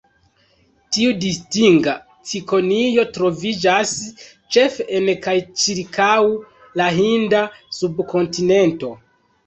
Tiu 0.95 1.11
distinga 1.25 1.93
cikonio 2.31 3.05
troviĝas 3.19 3.93
ĉefe 4.57 4.89
en 5.03 5.15
kaj 5.29 5.39
ĉirkaŭ 5.65 6.13
la 6.83 6.93
Hinda 7.01 7.47
subkontinento. 7.83 8.97